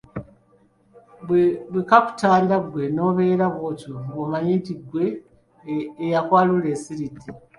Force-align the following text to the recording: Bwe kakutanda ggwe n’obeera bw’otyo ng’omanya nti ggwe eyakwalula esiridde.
Bwe 1.69 1.81
kakutanda 1.89 2.55
ggwe 2.63 2.83
n’obeera 2.95 3.45
bw’otyo 3.55 3.89
ng’omanya 4.07 4.53
nti 4.59 4.73
ggwe 4.79 5.05
eyakwalula 6.05 6.67
esiridde. 6.75 7.27